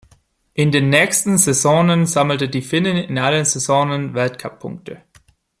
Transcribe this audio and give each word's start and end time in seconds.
In 0.55 0.71
den 0.71 0.89
nächsten 0.89 1.37
Saisonen 1.37 2.07
sammelte 2.07 2.49
die 2.49 2.63
Finnin 2.63 2.97
in 2.97 3.19
allen 3.19 3.45
Saisonen 3.45 4.15
Weltcuppunkte. 4.15 5.03